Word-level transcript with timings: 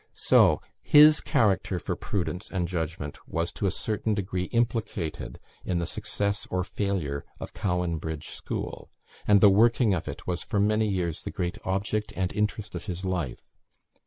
So 0.17 0.63
his 0.81 1.21
character 1.23 1.77
for 1.77 1.95
prudence 1.95 2.49
and 2.49 2.67
judgment 2.67 3.19
was 3.27 3.51
to 3.51 3.67
a 3.67 3.69
certain 3.69 4.15
degree 4.15 4.45
implicated 4.45 5.39
in 5.63 5.77
the 5.77 5.85
success 5.85 6.47
or 6.49 6.63
failure 6.63 7.23
of 7.39 7.53
Cowan 7.53 7.99
Bridge 7.99 8.29
School; 8.29 8.89
and 9.27 9.41
the 9.41 9.49
working 9.51 9.93
of 9.93 10.07
it 10.07 10.25
was 10.25 10.41
for 10.41 10.59
many 10.59 10.87
years 10.87 11.21
the 11.21 11.29
great 11.29 11.59
object 11.65 12.11
and 12.15 12.33
interest 12.33 12.73
of 12.73 12.85
his 12.87 13.05
life. 13.05 13.51